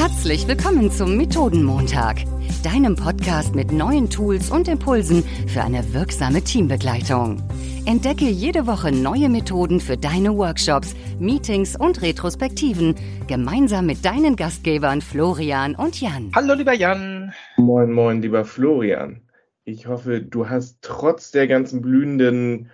Herzlich 0.00 0.48
willkommen 0.48 0.90
zum 0.90 1.18
Methodenmontag, 1.18 2.24
deinem 2.64 2.96
Podcast 2.96 3.54
mit 3.54 3.70
neuen 3.70 4.08
Tools 4.08 4.50
und 4.50 4.66
Impulsen 4.66 5.22
für 5.46 5.60
eine 5.60 5.92
wirksame 5.92 6.42
Teambegleitung. 6.42 7.42
Entdecke 7.84 8.24
jede 8.24 8.66
Woche 8.66 8.92
neue 8.92 9.28
Methoden 9.28 9.78
für 9.78 9.98
deine 9.98 10.34
Workshops, 10.34 10.94
Meetings 11.18 11.76
und 11.76 12.00
Retrospektiven 12.00 12.94
gemeinsam 13.26 13.84
mit 13.84 14.02
deinen 14.02 14.36
Gastgebern 14.36 15.02
Florian 15.02 15.74
und 15.74 16.00
Jan. 16.00 16.32
Hallo 16.34 16.54
lieber 16.54 16.72
Jan. 16.72 17.34
Moin, 17.58 17.92
moin, 17.92 18.22
lieber 18.22 18.46
Florian. 18.46 19.20
Ich 19.64 19.86
hoffe, 19.86 20.22
du 20.22 20.48
hast 20.48 20.78
trotz 20.80 21.30
der 21.30 21.46
ganzen 21.46 21.82
blühenden 21.82 22.70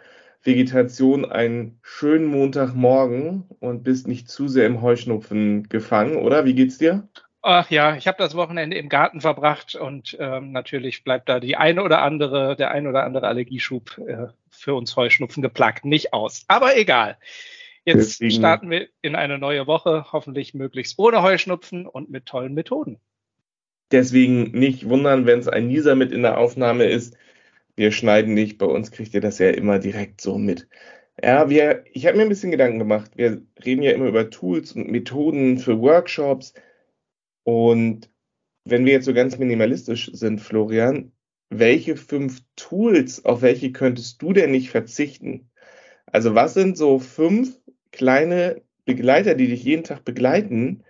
Vegetation 0.47 1.25
einen 1.25 1.79
schönen 1.83 2.27
Montagmorgen 2.27 3.45
und 3.61 3.83
bist 3.83 4.07
nicht 4.09 4.29
zu 4.31 4.49
sehr 4.49 4.67
im 4.67 4.81
Heuschnupfen 4.81 5.69
gefangen, 5.69 6.17
oder? 6.17 6.45
Wie 6.45 6.55
geht's 6.55 6.79
dir? 6.79 7.09
Ach 7.43 7.71
ja, 7.71 7.97
ich 7.97 8.09
habe 8.09 8.19
das 8.19 8.35
Wochenende 8.35 8.77
im 8.77 8.89
Garten 8.89 9.21
verbracht 9.21 9.77
und 9.77 10.17
ähm, 10.19 10.51
natürlich 10.51 11.05
bleibt 11.05 11.29
da 11.29 11.39
die 11.39 11.57
eine 11.57 11.85
oder 11.85 12.03
andere, 12.03 12.57
der 12.57 12.73
ein 12.73 12.89
oder 12.89 13.05
andere 13.05 13.29
Allergieschub 13.29 13.99
äh, 13.99 14.27
für 14.51 14.75
uns 14.75 14.97
Heuschnupfen 14.97 15.43
geplagt 15.43 15.85
nicht 15.85 16.13
aus. 16.13 16.45
Aber 16.49 16.77
egal. 16.77 17.19
Jetzt 17.85 18.21
Deswegen. 18.21 18.33
starten 18.33 18.71
wir 18.71 18.89
in 19.01 19.15
eine 19.15 19.39
neue 19.39 19.69
Woche, 19.69 20.07
hoffentlich 20.11 20.55
möglichst 20.55 20.99
ohne 20.99 21.23
Heuschnupfen 21.23 21.87
und 21.87 22.11
mit 22.11 22.27
tollen 22.27 22.53
Methoden. 22.53 22.99
Deswegen 23.93 24.51
nicht 24.51 24.89
wundern, 24.89 25.27
wenn 25.27 25.39
es 25.39 25.47
ein 25.47 25.69
Nieser 25.69 25.95
mit 25.95 26.11
in 26.11 26.23
der 26.23 26.39
Aufnahme 26.39 26.87
ist 26.87 27.17
wir 27.77 27.93
schneiden 27.93 28.35
nicht, 28.35 28.59
bei 28.59 28.67
uns 28.67 28.91
kriegt 28.91 29.15
ihr 29.15 29.21
das 29.21 29.39
ja 29.39 29.51
immer 29.51 29.79
direkt 29.79 30.21
so 30.21 30.39
mit. 30.39 30.69
Ja, 31.23 31.49
wir, 31.49 31.85
ich 31.93 32.07
habe 32.07 32.17
mir 32.17 32.25
ein 32.25 32.29
bisschen 32.29 32.51
Gedanken 32.51 32.79
gemacht. 32.79 33.13
Wir 33.17 33.43
reden 33.65 33.83
ja 33.83 33.93
immer 33.93 34.07
über 34.07 34.31
Tools 34.31 34.73
und 34.73 34.91
Methoden 34.91 35.59
für 35.59 35.81
Workshops. 35.81 36.55
Und 37.45 38.11
wenn 38.65 38.85
wir 38.85 38.93
jetzt 38.93 39.07
so 39.07 39.15
ganz 39.15 39.39
minimalistisch 39.39 40.11
sind, 40.13 40.41
Florian, 40.41 41.13
welche 41.51 41.97
fünf 41.97 42.41
Tools, 42.57 43.25
auf 43.25 43.43
welche 43.43 43.73
könntest 43.73 44.21
du 44.21 44.33
denn 44.33 44.51
nicht 44.51 44.71
verzichten? 44.71 45.49
Also 46.07 46.35
was 46.35 46.55
sind 46.55 46.77
so 46.77 46.99
fünf 46.99 47.59
kleine 47.93 48.63
Begleiter, 48.85 49.35
die 49.35 49.49
dich 49.49 49.65
jeden 49.65 49.85
Tag 49.85 50.05
begleiten, 50.05 50.83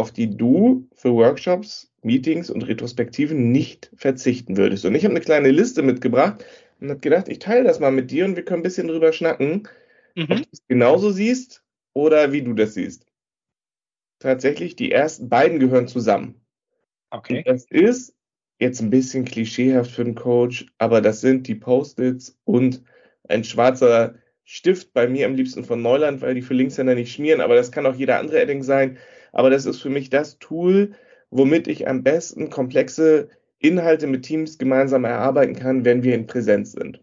auf 0.00 0.12
die 0.12 0.34
du 0.34 0.88
für 0.94 1.12
Workshops 1.12 1.92
Meetings 2.02 2.48
und 2.48 2.62
Retrospektiven 2.62 3.52
nicht 3.52 3.90
verzichten 3.94 4.56
würdest. 4.56 4.86
Und 4.86 4.94
ich 4.94 5.04
habe 5.04 5.12
eine 5.12 5.22
kleine 5.22 5.50
Liste 5.50 5.82
mitgebracht 5.82 6.42
und 6.80 6.88
habe 6.88 7.00
gedacht, 7.00 7.28
ich 7.28 7.38
teile 7.38 7.64
das 7.64 7.78
mal 7.78 7.92
mit 7.92 8.10
dir 8.10 8.24
und 8.24 8.36
wir 8.36 8.44
können 8.44 8.60
ein 8.60 8.64
bisschen 8.64 8.88
drüber 8.88 9.12
schnacken, 9.12 9.68
mhm. 10.14 10.22
ob 10.22 10.36
du 10.38 10.48
es 10.50 10.66
genauso 10.66 11.10
siehst 11.10 11.62
oder 11.92 12.32
wie 12.32 12.40
du 12.40 12.54
das 12.54 12.74
siehst. 12.74 13.04
Tatsächlich, 14.18 14.74
die 14.74 14.90
ersten 14.90 15.28
beiden 15.28 15.58
gehören 15.60 15.88
zusammen. 15.88 16.40
Okay. 17.10 17.38
Und 17.38 17.48
das 17.48 17.66
ist 17.70 18.14
jetzt 18.58 18.80
ein 18.80 18.90
bisschen 18.90 19.26
klischeehaft 19.26 19.90
für 19.90 20.02
einen 20.02 20.14
Coach, 20.14 20.66
aber 20.78 21.02
das 21.02 21.20
sind 21.20 21.46
die 21.46 21.54
Post-its 21.54 22.38
und 22.44 22.82
ein 23.28 23.44
schwarzer 23.44 24.14
Stift, 24.44 24.92
bei 24.92 25.06
mir 25.06 25.26
am 25.26 25.34
liebsten 25.34 25.64
von 25.64 25.80
Neuland, 25.82 26.22
weil 26.22 26.34
die 26.34 26.42
für 26.42 26.54
Linkshänder 26.54 26.94
nicht 26.94 27.12
schmieren, 27.12 27.40
aber 27.40 27.54
das 27.54 27.70
kann 27.70 27.86
auch 27.86 27.94
jeder 27.94 28.18
andere 28.18 28.40
Edding 28.40 28.62
sein. 28.62 28.98
Aber 29.32 29.50
das 29.50 29.66
ist 29.66 29.80
für 29.80 29.90
mich 29.90 30.10
das 30.10 30.38
Tool, 30.38 30.92
womit 31.30 31.68
ich 31.68 31.88
am 31.88 32.02
besten 32.02 32.50
komplexe 32.50 33.28
Inhalte 33.58 34.06
mit 34.06 34.22
Teams 34.22 34.58
gemeinsam 34.58 35.04
erarbeiten 35.04 35.54
kann, 35.54 35.84
wenn 35.84 36.02
wir 36.02 36.14
in 36.14 36.26
Präsenz 36.26 36.72
sind. 36.72 37.00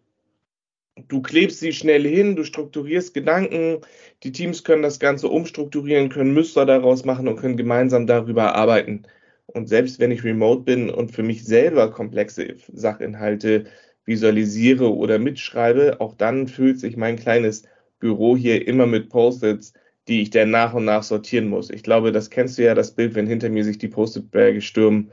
Du 1.07 1.21
klebst 1.21 1.59
sie 1.59 1.73
schnell 1.73 2.03
hin, 2.07 2.35
du 2.35 2.43
strukturierst 2.43 3.13
Gedanken, 3.13 3.81
die 4.23 4.31
Teams 4.31 4.63
können 4.63 4.81
das 4.81 4.99
Ganze 4.99 5.27
umstrukturieren, 5.27 6.09
können 6.09 6.33
Muster 6.33 6.65
daraus 6.65 7.05
machen 7.05 7.27
und 7.27 7.37
können 7.37 7.55
gemeinsam 7.55 8.07
darüber 8.07 8.55
arbeiten. 8.55 9.03
Und 9.45 9.69
selbst 9.69 9.99
wenn 9.99 10.11
ich 10.11 10.23
remote 10.23 10.63
bin 10.63 10.89
und 10.89 11.11
für 11.11 11.21
mich 11.23 11.45
selber 11.45 11.91
komplexe 11.91 12.55
Sachinhalte 12.73 13.65
visualisiere 14.05 14.93
oder 14.93 15.19
mitschreibe, 15.19 16.01
auch 16.01 16.15
dann 16.15 16.47
fühlt 16.47 16.79
sich 16.79 16.97
mein 16.97 17.17
kleines 17.17 17.63
Büro 17.99 18.35
hier 18.35 18.67
immer 18.67 18.87
mit 18.87 19.09
Post-its 19.09 19.73
die 20.07 20.21
ich 20.21 20.29
dann 20.29 20.51
nach 20.51 20.73
und 20.73 20.85
nach 20.85 21.03
sortieren 21.03 21.47
muss. 21.47 21.69
Ich 21.69 21.83
glaube, 21.83 22.11
das 22.11 22.29
kennst 22.29 22.57
du 22.57 22.63
ja, 22.63 22.73
das 22.73 22.95
Bild, 22.95 23.15
wenn 23.15 23.27
hinter 23.27 23.49
mir 23.49 23.63
sich 23.63 23.77
die 23.77 23.87
Post-it-Berge 23.87 24.61
stürmen, 24.61 25.11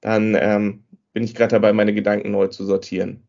dann 0.00 0.36
ähm, 0.38 0.84
bin 1.12 1.24
ich 1.24 1.34
gerade 1.34 1.52
dabei, 1.52 1.72
meine 1.72 1.94
Gedanken 1.94 2.30
neu 2.30 2.48
zu 2.48 2.64
sortieren. 2.64 3.26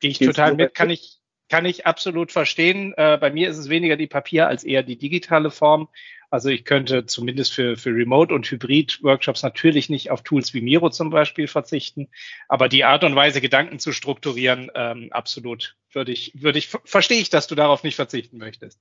Gehe 0.00 0.10
ich 0.10 0.18
Geht's 0.18 0.34
total 0.34 0.54
mit, 0.54 0.74
kann 0.74 0.90
ich, 0.90 1.18
kann 1.48 1.66
ich 1.66 1.86
absolut 1.86 2.32
verstehen. 2.32 2.94
Äh, 2.96 3.18
bei 3.20 3.30
mir 3.30 3.50
ist 3.50 3.58
es 3.58 3.68
weniger 3.68 3.96
die 3.96 4.06
Papier 4.06 4.48
als 4.48 4.64
eher 4.64 4.82
die 4.82 4.96
digitale 4.96 5.50
Form. 5.50 5.88
Also 6.30 6.48
ich 6.48 6.64
könnte 6.64 7.04
zumindest 7.04 7.52
für, 7.52 7.76
für 7.76 7.90
Remote- 7.90 8.34
und 8.34 8.50
Hybrid-Workshops 8.50 9.42
natürlich 9.42 9.90
nicht 9.90 10.10
auf 10.10 10.22
Tools 10.22 10.54
wie 10.54 10.62
Miro 10.62 10.88
zum 10.88 11.10
Beispiel 11.10 11.46
verzichten. 11.46 12.08
Aber 12.48 12.70
die 12.70 12.84
Art 12.84 13.04
und 13.04 13.14
Weise, 13.14 13.42
Gedanken 13.42 13.78
zu 13.78 13.92
strukturieren, 13.92 14.70
ähm, 14.74 15.08
absolut 15.12 15.76
würde 15.90 16.10
ich, 16.10 16.32
würde 16.34 16.58
ich, 16.58 16.68
verstehe 16.68 17.20
ich, 17.20 17.28
dass 17.28 17.48
du 17.48 17.54
darauf 17.54 17.82
nicht 17.82 17.96
verzichten 17.96 18.38
möchtest. 18.38 18.80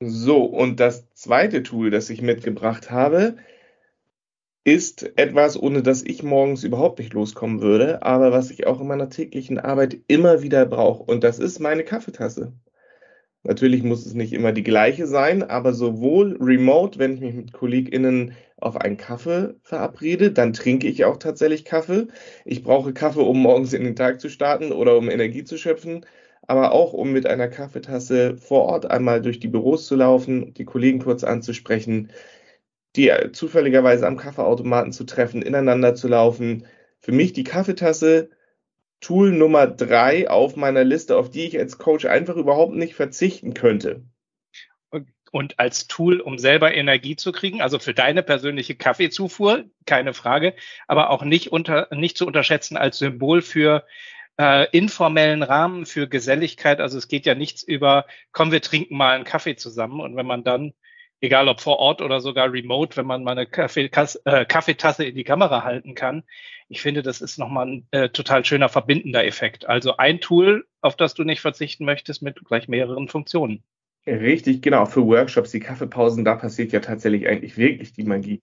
So, 0.00 0.44
und 0.44 0.80
das 0.80 1.12
zweite 1.14 1.62
Tool, 1.62 1.90
das 1.90 2.10
ich 2.10 2.22
mitgebracht 2.22 2.90
habe, 2.90 3.36
ist 4.64 5.18
etwas, 5.18 5.60
ohne 5.60 5.82
das 5.82 6.02
ich 6.02 6.22
morgens 6.22 6.62
überhaupt 6.64 6.98
nicht 6.98 7.14
loskommen 7.14 7.60
würde, 7.60 8.02
aber 8.02 8.30
was 8.32 8.50
ich 8.50 8.66
auch 8.66 8.80
in 8.80 8.86
meiner 8.86 9.08
täglichen 9.10 9.58
Arbeit 9.58 9.96
immer 10.06 10.42
wieder 10.42 10.66
brauche. 10.66 11.02
Und 11.02 11.24
das 11.24 11.38
ist 11.38 11.58
meine 11.58 11.84
Kaffeetasse. 11.84 12.52
Natürlich 13.44 13.82
muss 13.82 14.06
es 14.06 14.14
nicht 14.14 14.32
immer 14.32 14.52
die 14.52 14.62
gleiche 14.62 15.06
sein, 15.08 15.42
aber 15.42 15.72
sowohl 15.72 16.36
remote, 16.40 16.98
wenn 17.00 17.14
ich 17.14 17.20
mich 17.20 17.34
mit 17.34 17.52
KollegInnen 17.52 18.34
auf 18.56 18.76
einen 18.76 18.96
Kaffee 18.96 19.56
verabrede, 19.62 20.30
dann 20.30 20.52
trinke 20.52 20.86
ich 20.86 21.04
auch 21.04 21.16
tatsächlich 21.16 21.64
Kaffee. 21.64 22.06
Ich 22.44 22.62
brauche 22.62 22.92
Kaffee, 22.92 23.22
um 23.22 23.40
morgens 23.42 23.72
in 23.72 23.82
den 23.82 23.96
Tag 23.96 24.20
zu 24.20 24.28
starten 24.28 24.70
oder 24.70 24.96
um 24.96 25.10
Energie 25.10 25.42
zu 25.42 25.58
schöpfen 25.58 26.06
aber 26.46 26.72
auch 26.72 26.92
um 26.92 27.12
mit 27.12 27.26
einer 27.26 27.48
Kaffeetasse 27.48 28.36
vor 28.36 28.62
Ort 28.64 28.90
einmal 28.90 29.22
durch 29.22 29.40
die 29.40 29.48
Büros 29.48 29.86
zu 29.86 29.96
laufen, 29.96 30.54
die 30.54 30.64
Kollegen 30.64 30.98
kurz 30.98 31.24
anzusprechen, 31.24 32.10
die 32.96 33.08
äh, 33.08 33.32
zufälligerweise 33.32 34.06
am 34.06 34.16
Kaffeeautomaten 34.16 34.92
zu 34.92 35.04
treffen, 35.04 35.42
ineinander 35.42 35.94
zu 35.94 36.08
laufen. 36.08 36.66
Für 37.00 37.12
mich 37.12 37.32
die 37.32 37.44
Kaffeetasse 37.44 38.30
Tool 39.00 39.32
Nummer 39.32 39.66
drei 39.66 40.30
auf 40.30 40.56
meiner 40.56 40.84
Liste, 40.84 41.16
auf 41.16 41.28
die 41.28 41.44
ich 41.46 41.58
als 41.58 41.78
Coach 41.78 42.04
einfach 42.04 42.36
überhaupt 42.36 42.74
nicht 42.74 42.94
verzichten 42.94 43.52
könnte. 43.52 44.04
Und 45.32 45.58
als 45.58 45.88
Tool, 45.88 46.20
um 46.20 46.38
selber 46.38 46.74
Energie 46.74 47.16
zu 47.16 47.32
kriegen, 47.32 47.62
also 47.62 47.78
für 47.78 47.94
deine 47.94 48.22
persönliche 48.22 48.76
Kaffeezufuhr, 48.76 49.64
keine 49.86 50.12
Frage, 50.12 50.54
aber 50.86 51.08
auch 51.08 51.24
nicht 51.24 51.50
unter, 51.50 51.88
nicht 51.90 52.18
zu 52.18 52.26
unterschätzen 52.26 52.76
als 52.76 52.98
Symbol 52.98 53.40
für 53.40 53.84
äh, 54.42 54.64
informellen 54.72 55.42
Rahmen 55.42 55.86
für 55.86 56.08
Geselligkeit. 56.08 56.80
Also 56.80 56.98
es 56.98 57.08
geht 57.08 57.26
ja 57.26 57.34
nichts 57.34 57.62
über, 57.62 58.06
komm, 58.32 58.52
wir 58.52 58.60
trinken 58.60 58.96
mal 58.96 59.14
einen 59.14 59.24
Kaffee 59.24 59.56
zusammen. 59.56 60.00
Und 60.00 60.16
wenn 60.16 60.26
man 60.26 60.42
dann, 60.44 60.72
egal 61.20 61.48
ob 61.48 61.60
vor 61.60 61.78
Ort 61.78 62.02
oder 62.02 62.20
sogar 62.20 62.52
remote, 62.52 62.96
wenn 62.96 63.06
man 63.06 63.22
mal 63.22 63.32
eine 63.32 63.46
Kaffee, 63.46 63.88
äh, 64.24 64.44
Kaffeetasse 64.44 65.04
in 65.04 65.14
die 65.14 65.24
Kamera 65.24 65.62
halten 65.62 65.94
kann, 65.94 66.24
ich 66.68 66.82
finde, 66.82 67.02
das 67.02 67.20
ist 67.20 67.38
nochmal 67.38 67.66
ein 67.66 67.88
äh, 67.92 68.08
total 68.08 68.44
schöner 68.44 68.68
verbindender 68.68 69.24
Effekt. 69.24 69.68
Also 69.68 69.96
ein 69.96 70.20
Tool, 70.20 70.66
auf 70.80 70.96
das 70.96 71.14
du 71.14 71.22
nicht 71.22 71.40
verzichten 71.40 71.84
möchtest, 71.84 72.22
mit 72.22 72.44
gleich 72.44 72.66
mehreren 72.66 73.08
Funktionen. 73.08 73.62
Richtig, 74.06 74.62
genau. 74.62 74.84
Für 74.86 75.06
Workshops, 75.06 75.52
die 75.52 75.60
Kaffeepausen, 75.60 76.24
da 76.24 76.34
passiert 76.34 76.72
ja 76.72 76.80
tatsächlich 76.80 77.28
eigentlich 77.28 77.56
wirklich 77.56 77.92
die 77.92 78.02
Magie. 78.02 78.40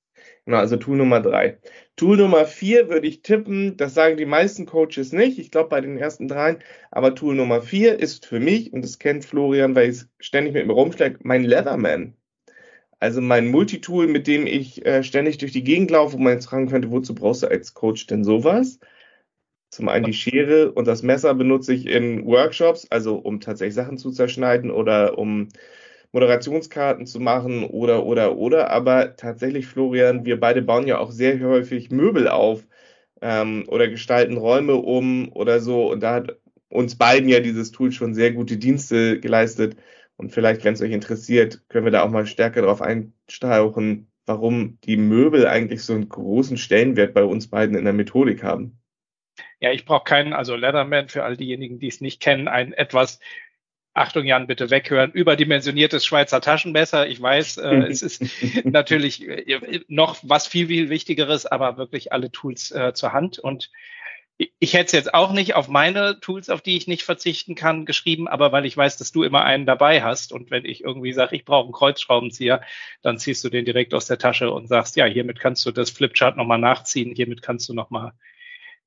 Genau, 0.50 0.62
also 0.62 0.78
Tool 0.78 0.98
Nummer 0.98 1.22
drei. 1.22 1.60
Tool 1.96 2.18
Nummer 2.18 2.44
vier 2.48 2.90
würde 2.90 3.06
ich 3.06 3.22
tippen, 3.22 3.78
das 3.78 3.94
sagen 3.94 4.18
die 4.18 4.26
meisten 4.26 4.66
Coaches 4.66 5.14
nicht, 5.14 5.38
ich 5.38 5.52
glaube 5.52 5.70
bei 5.70 5.80
den 5.80 5.96
ersten 5.96 6.28
dreien, 6.28 6.58
aber 6.90 7.14
Tool 7.14 7.36
Nummer 7.36 7.62
vier 7.62 8.00
ist 8.00 8.26
für 8.26 8.40
mich, 8.40 8.74
und 8.74 8.84
das 8.84 8.98
kennt 8.98 9.24
Florian, 9.26 9.76
weil 9.76 9.92
ich 9.92 9.98
es 9.98 10.10
ständig 10.18 10.56
mit 10.56 10.66
mir 10.66 10.74
rumschlägt, 10.74 11.24
mein 11.24 11.44
Leatherman. 11.44 12.16
Also 12.98 13.22
mein 13.22 13.50
Multitool, 13.50 14.08
mit 14.08 14.26
dem 14.26 14.48
ich 14.48 14.84
äh, 14.88 15.04
ständig 15.04 15.38
durch 15.38 15.52
die 15.52 15.64
Gegend 15.64 15.92
laufe, 15.92 16.16
wo 16.16 16.18
man 16.18 16.34
jetzt 16.34 16.48
fragen 16.48 16.68
könnte, 16.68 16.90
wozu 16.90 17.14
brauchst 17.14 17.44
du 17.44 17.48
als 17.48 17.76
Coach 17.76 18.08
denn 18.08 18.24
sowas? 18.24 18.80
Zum 19.70 19.88
einen 19.88 20.06
die 20.06 20.14
Schere 20.14 20.72
und 20.72 20.88
das 20.88 21.04
Messer 21.04 21.36
benutze 21.36 21.76
ich 21.76 21.86
in 21.86 22.26
Workshops, 22.26 22.88
also 22.90 23.18
um 23.18 23.40
tatsächlich 23.40 23.76
Sachen 23.76 24.00
zu 24.00 24.10
zerschneiden 24.10 24.72
oder 24.72 25.20
um 25.20 25.50
Moderationskarten 26.12 27.06
zu 27.06 27.20
machen 27.20 27.64
oder, 27.64 28.06
oder, 28.06 28.38
oder. 28.38 28.72
Aber 28.72 29.16
tatsächlich, 29.16 29.68
Florian, 29.68 30.26
wir 30.26 30.40
beide 30.40 30.62
bauen 30.62 30.88
ja 30.88 30.98
auch 30.98 31.12
sehr 31.12 31.40
häufig 31.42 31.92
Möbel 31.92 32.28
auf 32.28 32.66
ähm, 33.22 33.66
oder 33.68 33.88
gestalten 33.88 34.38
Räume 34.38 34.76
um 34.76 35.32
oder 35.34 35.60
so. 35.60 35.92
Und 35.92 36.02
da 36.02 36.16
hat 36.16 36.38
uns 36.70 36.96
beiden 36.96 37.30
ja 37.30 37.40
dieses 37.40 37.72
Tool 37.72 37.92
schon 37.92 38.14
sehr 38.14 38.32
gute 38.32 38.58
Dienste 38.58 39.20
geleistet. 39.20 39.78
Und 40.18 40.32
vielleicht, 40.32 40.64
wenn 40.64 40.74
es 40.74 40.82
euch 40.82 40.92
interessiert, 40.92 41.62
können 41.70 41.86
wir 41.86 41.92
da 41.92 42.04
auch 42.04 42.10
mal 42.10 42.26
stärker 42.26 42.62
darauf 42.62 42.82
einstauchen, 42.82 44.12
warum 44.26 44.78
die 44.84 44.98
Möbel 44.98 45.48
eigentlich 45.48 45.84
so 45.84 45.94
einen 45.94 46.10
großen 46.10 46.58
Stellenwert 46.58 47.14
bei 47.14 47.24
uns 47.24 47.48
beiden 47.48 47.76
in 47.76 47.86
der 47.86 47.94
Methodik 47.94 48.44
haben. 48.44 48.80
Ja, 49.60 49.72
ich 49.72 49.86
brauche 49.86 50.04
keinen, 50.04 50.34
also 50.34 50.56
Leatherman 50.56 51.08
für 51.08 51.24
all 51.24 51.38
diejenigen, 51.38 51.80
die 51.80 51.88
es 51.88 52.02
nicht 52.02 52.22
kennen, 52.22 52.48
ein 52.48 52.74
etwas 52.74 53.20
Achtung 54.00 54.26
Jan, 54.26 54.48
bitte 54.48 54.70
weghören, 54.70 55.12
überdimensioniertes 55.12 56.06
Schweizer 56.06 56.40
Taschenmesser. 56.40 57.08
Ich 57.08 57.22
weiß, 57.22 57.58
äh, 57.58 57.76
es 57.90 58.02
ist 58.02 58.24
natürlich 58.64 59.28
äh, 59.28 59.82
noch 59.90 60.18
was 60.24 60.48
viel, 60.48 60.68
viel 60.68 60.90
Wichtigeres, 60.90 61.46
aber 61.46 61.78
wirklich 61.78 62.14
alle 62.14 62.32
Tools 62.32 62.72
äh, 62.72 62.94
zur 62.94 63.12
Hand. 63.12 63.40
Und 63.40 63.70
ich 64.38 64.74
hätte 64.74 64.86
es 64.86 64.92
jetzt 64.94 65.14
auch 65.14 65.34
nicht 65.34 65.56
auf 65.56 65.68
meine 65.68 66.18
Tools, 66.22 66.50
auf 66.50 66.62
die 66.62 66.78
ich 66.78 66.88
nicht 66.88 67.04
verzichten 67.04 67.56
kann, 67.56 67.86
geschrieben, 67.86 68.30
aber 68.30 68.54
weil 68.54 68.66
ich 68.66 68.78
weiß, 68.78 68.96
dass 68.96 69.12
du 69.12 69.24
immer 69.24 69.44
einen 69.44 69.66
dabei 69.66 70.02
hast 70.02 70.32
und 70.32 70.50
wenn 70.50 70.64
ich 70.64 70.82
irgendwie 70.82 71.12
sage, 71.12 71.36
ich 71.36 71.44
brauche 71.44 71.66
einen 71.66 71.74
Kreuzschraubenzieher, 71.74 72.62
dann 73.02 73.18
ziehst 73.18 73.44
du 73.44 73.50
den 73.50 73.66
direkt 73.66 73.94
aus 73.94 74.06
der 74.06 74.18
Tasche 74.18 74.50
und 74.50 74.68
sagst, 74.68 74.96
ja, 74.96 75.04
hiermit 75.04 75.42
kannst 75.42 75.66
du 75.66 75.72
das 75.72 75.90
Flipchart 75.90 76.38
nochmal 76.38 76.58
nachziehen, 76.58 77.14
hiermit 77.14 77.42
kannst 77.42 77.68
du 77.68 77.74
nochmal 77.74 78.14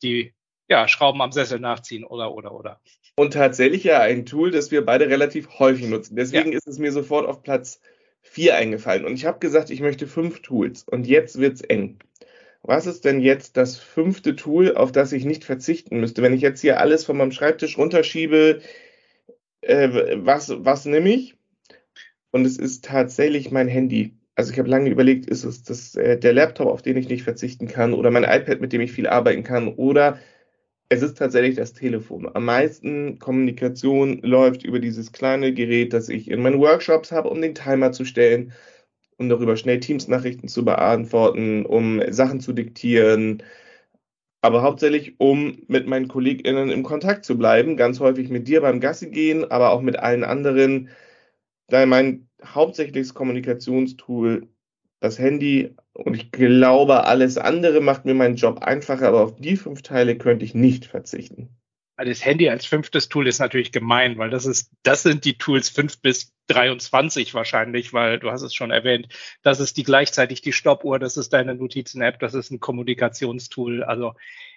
die 0.02 0.32
ja, 0.68 0.88
Schrauben 0.88 1.20
am 1.20 1.32
Sessel 1.32 1.60
nachziehen 1.60 2.04
oder 2.04 2.32
oder 2.32 2.52
oder. 2.52 2.80
Und 3.16 3.34
tatsächlich 3.34 3.84
ja 3.84 4.00
ein 4.00 4.24
Tool, 4.24 4.50
das 4.50 4.70
wir 4.70 4.84
beide 4.84 5.08
relativ 5.08 5.58
häufig 5.58 5.86
nutzen. 5.86 6.16
Deswegen 6.16 6.52
ja. 6.52 6.58
ist 6.58 6.66
es 6.66 6.78
mir 6.78 6.92
sofort 6.92 7.26
auf 7.26 7.42
Platz 7.42 7.80
vier 8.22 8.56
eingefallen. 8.56 9.04
Und 9.04 9.14
ich 9.14 9.26
habe 9.26 9.38
gesagt, 9.38 9.70
ich 9.70 9.80
möchte 9.80 10.06
fünf 10.06 10.40
Tools. 10.40 10.84
Und 10.84 11.06
jetzt 11.06 11.38
wird's 11.38 11.60
eng 11.60 11.98
was 12.62 12.86
ist 12.86 13.04
denn 13.04 13.20
jetzt 13.20 13.56
das 13.56 13.76
fünfte 13.76 14.36
Tool, 14.36 14.74
auf 14.76 14.92
das 14.92 15.12
ich 15.12 15.24
nicht 15.24 15.44
verzichten 15.44 16.00
müsste? 16.00 16.22
Wenn 16.22 16.34
ich 16.34 16.42
jetzt 16.42 16.60
hier 16.60 16.80
alles 16.80 17.04
von 17.04 17.16
meinem 17.16 17.32
Schreibtisch 17.32 17.76
runterschiebe, 17.76 18.60
äh, 19.62 20.16
was, 20.16 20.52
was 20.64 20.84
nehme 20.84 21.10
ich? 21.10 21.36
Und 22.30 22.46
es 22.46 22.56
ist 22.56 22.84
tatsächlich 22.84 23.50
mein 23.50 23.68
Handy. 23.68 24.14
Also 24.36 24.52
ich 24.52 24.58
habe 24.58 24.70
lange 24.70 24.90
überlegt, 24.90 25.26
ist 25.26 25.44
es 25.44 25.64
das, 25.64 25.94
äh, 25.96 26.16
der 26.18 26.32
Laptop, 26.32 26.68
auf 26.68 26.82
den 26.82 26.96
ich 26.96 27.08
nicht 27.08 27.24
verzichten 27.24 27.66
kann, 27.66 27.92
oder 27.94 28.10
mein 28.10 28.24
iPad, 28.24 28.60
mit 28.60 28.72
dem 28.72 28.80
ich 28.80 28.92
viel 28.92 29.08
arbeiten 29.08 29.42
kann, 29.42 29.68
oder 29.68 30.18
es 30.92 31.02
ist 31.02 31.18
tatsächlich 31.18 31.56
das 31.56 31.72
Telefon. 31.72 32.28
Am 32.34 32.44
meisten 32.44 33.18
Kommunikation 33.18 34.20
läuft 34.22 34.64
über 34.64 34.78
dieses 34.80 35.12
kleine 35.12 35.52
Gerät, 35.54 35.92
das 35.92 36.08
ich 36.08 36.30
in 36.30 36.42
meinen 36.42 36.60
Workshops 36.60 37.12
habe, 37.12 37.30
um 37.30 37.40
den 37.40 37.54
Timer 37.54 37.92
zu 37.92 38.04
stellen 38.04 38.52
um 39.18 39.28
darüber 39.28 39.56
schnell 39.56 39.78
Teams-Nachrichten 39.80 40.48
zu 40.48 40.64
beantworten, 40.64 41.64
um 41.64 42.02
Sachen 42.10 42.40
zu 42.40 42.52
diktieren, 42.52 43.42
aber 44.42 44.62
hauptsächlich, 44.62 45.14
um 45.20 45.62
mit 45.68 45.86
meinen 45.86 46.08
KollegInnen 46.08 46.70
im 46.70 46.82
Kontakt 46.82 47.24
zu 47.24 47.38
bleiben, 47.38 47.76
ganz 47.76 48.00
häufig 48.00 48.28
mit 48.28 48.48
dir 48.48 48.60
beim 48.60 48.80
Gassi 48.80 49.08
gehen, 49.10 49.48
aber 49.50 49.70
auch 49.70 49.82
mit 49.82 49.98
allen 49.98 50.24
anderen. 50.24 50.88
Da 51.68 51.86
mein 51.86 52.28
hauptsächliches 52.44 53.14
Kommunikationstool 53.14 54.48
das 55.02 55.18
Handy 55.18 55.74
und 55.94 56.14
ich 56.14 56.30
glaube, 56.32 57.04
alles 57.06 57.36
andere 57.38 57.80
macht 57.80 58.04
mir 58.04 58.14
meinen 58.14 58.36
Job 58.36 58.60
einfacher, 58.62 59.08
aber 59.08 59.22
auf 59.24 59.36
die 59.36 59.56
fünf 59.56 59.82
Teile 59.82 60.16
könnte 60.16 60.44
ich 60.44 60.54
nicht 60.54 60.86
verzichten. 60.86 61.50
Das 61.96 62.24
Handy 62.24 62.48
als 62.48 62.64
fünftes 62.64 63.08
Tool 63.08 63.28
ist 63.28 63.38
natürlich 63.38 63.70
gemein, 63.70 64.16
weil 64.18 64.30
das 64.30 64.46
ist, 64.46 64.70
das 64.82 65.02
sind 65.02 65.24
die 65.24 65.36
Tools 65.36 65.68
fünf 65.68 66.00
bis 66.00 66.32
23 66.48 67.34
wahrscheinlich, 67.34 67.92
weil 67.92 68.18
du 68.18 68.30
hast 68.30 68.42
es 68.42 68.54
schon 68.54 68.70
erwähnt, 68.70 69.08
das 69.42 69.60
ist 69.60 69.76
die 69.76 69.82
gleichzeitig 69.84 70.40
die 70.40 70.52
Stoppuhr, 70.52 70.98
das 70.98 71.16
ist 71.16 71.32
deine 71.32 71.54
Notizen-App, 71.54 72.18
das 72.18 72.34
ist 72.34 72.50
ein 72.50 72.60
Kommunikationstool. 72.60 73.84
Also 73.84 74.14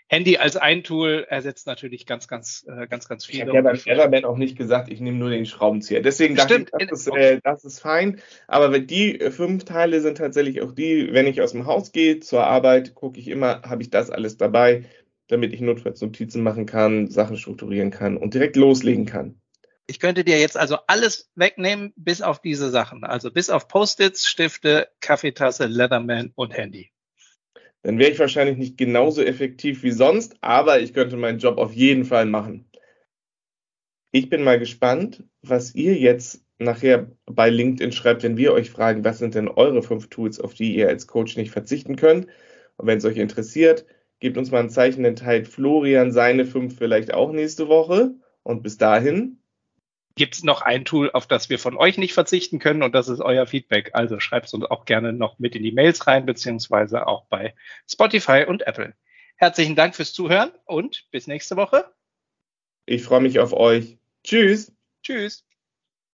Handy 0.07 0.37
als 0.37 0.55
ein 0.55 0.83
Tool 0.83 1.25
ersetzt 1.29 1.65
natürlich 1.65 2.05
ganz, 2.05 2.27
ganz, 2.27 2.65
äh, 2.67 2.87
ganz, 2.87 3.07
ganz 3.07 3.25
viel. 3.25 3.35
Ich 3.35 3.41
habe 3.41 3.55
ja 3.55 3.61
beim 3.61 3.79
Everman 3.85 4.23
auch 4.23 4.37
nicht 4.37 4.55
gesagt, 4.55 4.91
ich 4.91 4.99
nehme 4.99 5.17
nur 5.17 5.31
den 5.31 5.47
Schraubenzieher. 5.47 6.01
Deswegen 6.01 6.35
dachte 6.35 6.65
ich, 6.77 6.87
das 6.87 7.07
ist, 7.07 7.15
äh, 7.15 7.39
das 7.43 7.65
ist 7.65 7.79
fein. 7.79 8.21
Aber 8.47 8.77
die 8.77 9.19
fünf 9.31 9.65
Teile 9.65 10.01
sind 10.01 10.19
tatsächlich 10.19 10.61
auch 10.61 10.73
die, 10.73 11.11
wenn 11.11 11.25
ich 11.25 11.41
aus 11.41 11.53
dem 11.53 11.65
Haus 11.65 11.91
gehe 11.91 12.19
zur 12.19 12.45
Arbeit, 12.45 12.93
gucke 12.93 13.19
ich 13.19 13.27
immer, 13.27 13.63
habe 13.63 13.81
ich 13.81 13.89
das 13.89 14.11
alles 14.11 14.37
dabei, 14.37 14.85
damit 15.27 15.53
ich 15.53 15.61
notfalls 15.61 16.01
Notizen 16.01 16.43
machen 16.43 16.65
kann, 16.65 17.07
Sachen 17.09 17.37
strukturieren 17.37 17.91
kann 17.91 18.17
und 18.17 18.33
direkt 18.33 18.55
loslegen 18.55 19.05
kann. 19.05 19.39
Ich 19.87 19.99
könnte 19.99 20.23
dir 20.23 20.39
jetzt 20.39 20.57
also 20.57 20.77
alles 20.87 21.31
wegnehmen, 21.35 21.93
bis 21.95 22.21
auf 22.21 22.41
diese 22.41 22.71
Sachen. 22.71 23.03
Also 23.03 23.31
bis 23.31 23.49
auf 23.49 23.67
Post-its, 23.67 24.27
Stifte, 24.27 24.87
Kaffeetasse, 24.99 25.67
Leatherman 25.67 26.31
und 26.35 26.55
Handy. 26.57 26.91
Dann 27.83 27.99
wäre 27.99 28.09
ich 28.09 28.17
wahrscheinlich 28.17 28.57
nicht 28.57 28.77
genauso 28.77 29.21
effektiv 29.21 29.83
wie 29.83 29.91
sonst, 29.91 30.37
aber 30.41 30.79
ich 30.79 30.93
könnte 30.93 31.17
meinen 31.17 31.37
Job 31.37 31.59
auf 31.59 31.71
jeden 31.71 32.03
Fall 32.03 32.25
machen. 32.25 32.67
Ich 34.11 34.29
bin 34.29 34.43
mal 34.43 34.57
gespannt, 34.57 35.23
was 35.43 35.75
ihr 35.75 35.95
jetzt 35.95 36.43
nachher 36.57 37.11
bei 37.25 37.49
LinkedIn 37.49 37.91
schreibt, 37.91 38.23
wenn 38.23 38.37
wir 38.37 38.53
euch 38.53 38.71
fragen, 38.71 39.03
was 39.03 39.19
sind 39.19 39.35
denn 39.35 39.49
eure 39.49 39.83
fünf 39.83 40.09
Tools, 40.09 40.39
auf 40.39 40.55
die 40.55 40.75
ihr 40.75 40.87
als 40.87 41.05
Coach 41.05 41.37
nicht 41.37 41.51
verzichten 41.51 41.95
könnt. 41.95 42.25
Und 42.77 42.87
wenn 42.87 42.97
es 42.97 43.05
euch 43.05 43.17
interessiert, 43.17 43.85
gebt 44.19 44.37
uns 44.37 44.51
mal 44.51 44.59
ein 44.59 44.69
Zeichen, 44.69 45.03
dann 45.03 45.15
teilt 45.15 45.47
Florian 45.47 46.11
seine 46.11 46.45
fünf 46.45 46.77
vielleicht 46.77 47.13
auch 47.13 47.31
nächste 47.31 47.67
Woche. 47.67 48.15
Und 48.43 48.63
bis 48.63 48.77
dahin 48.77 49.39
gibt 50.15 50.35
es 50.35 50.43
noch 50.43 50.61
ein 50.61 50.85
Tool, 50.85 51.11
auf 51.11 51.27
das 51.27 51.49
wir 51.49 51.59
von 51.59 51.77
euch 51.77 51.97
nicht 51.97 52.13
verzichten 52.13 52.59
können 52.59 52.83
und 52.83 52.95
das 52.95 53.09
ist 53.09 53.19
euer 53.19 53.45
Feedback. 53.45 53.91
Also 53.93 54.19
schreibt 54.19 54.47
es 54.47 54.53
uns 54.53 54.65
auch 54.65 54.85
gerne 54.85 55.13
noch 55.13 55.39
mit 55.39 55.55
in 55.55 55.63
die 55.63 55.73
Mails 55.73 56.07
rein, 56.07 56.25
beziehungsweise 56.25 57.05
auch 57.07 57.25
bei 57.25 57.53
Spotify 57.89 58.45
und 58.47 58.65
Apple. 58.65 58.93
Herzlichen 59.35 59.75
Dank 59.75 59.95
fürs 59.95 60.13
Zuhören 60.13 60.51
und 60.65 61.07
bis 61.11 61.27
nächste 61.27 61.57
Woche. 61.57 61.85
Ich 62.85 63.03
freue 63.03 63.21
mich 63.21 63.39
auf 63.39 63.51
euch. 63.51 63.97
Tschüss. 64.23 64.71
Tschüss. 65.03 65.45